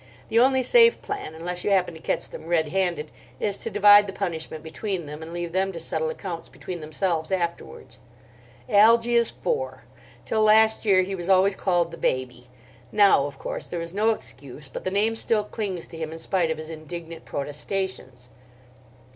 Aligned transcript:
The 0.29 0.39
only 0.39 0.63
safe 0.63 0.99
plan, 1.03 1.35
unless 1.35 1.63
you 1.63 1.69
happen 1.69 1.93
to 1.93 1.99
catch 1.99 2.27
them 2.27 2.47
red 2.47 2.69
handed, 2.69 3.11
is 3.39 3.55
to 3.57 3.69
divide 3.69 4.07
the 4.07 4.13
punishment 4.13 4.63
between 4.63 5.05
them, 5.05 5.21
and 5.21 5.31
leave 5.31 5.51
them 5.51 5.71
to 5.73 5.79
settle 5.79 6.09
accounts 6.09 6.49
between 6.49 6.79
themselves 6.79 7.31
afterwards. 7.31 7.99
Algy 8.67 9.13
is 9.13 9.29
four; 9.29 9.83
till 10.25 10.41
last 10.41 10.85
year 10.87 11.03
he 11.03 11.13
was 11.13 11.29
always 11.29 11.53
called 11.53 11.91
the 11.91 11.97
baby. 11.97 12.47
Now, 12.91 13.25
of 13.27 13.37
course, 13.37 13.67
there 13.67 13.79
is 13.83 13.93
no 13.93 14.09
excuse; 14.09 14.67
but 14.67 14.85
the 14.85 14.89
name 14.89 15.15
still 15.15 15.43
clings 15.43 15.85
to 15.89 15.97
him 15.99 16.11
in 16.11 16.17
spite 16.17 16.49
of 16.49 16.57
his 16.57 16.71
indignant 16.71 17.23
protestations. 17.25 18.29